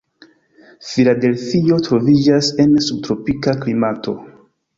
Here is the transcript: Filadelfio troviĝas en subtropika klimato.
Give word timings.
Filadelfio 0.91 1.77
troviĝas 1.89 2.49
en 2.65 2.75
subtropika 2.87 3.55
klimato. 3.61 4.19